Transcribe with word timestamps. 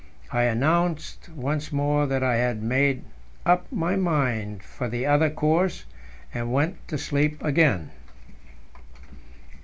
I 0.31 0.45
announced 0.45 1.29
once 1.29 1.71
more 1.71 2.07
that 2.07 2.23
I 2.23 2.37
had 2.37 2.63
made 2.63 3.03
up 3.45 3.71
my 3.71 3.95
mind 3.95 4.63
for 4.63 4.89
the 4.89 5.05
other 5.05 5.29
course, 5.29 5.85
and 6.33 6.51
went 6.51 6.87
to 6.87 6.97
sleep 6.97 7.43
again. 7.43 7.91